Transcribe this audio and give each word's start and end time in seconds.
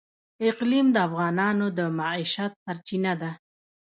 اقلیم 0.49 0.87
د 0.93 0.97
افغانانو 1.07 1.65
د 1.77 1.79
معیشت 1.97 2.51
سرچینه 2.63 3.13
ده. 3.21 3.31